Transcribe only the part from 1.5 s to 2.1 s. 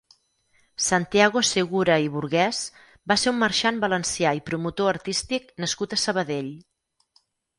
Segura i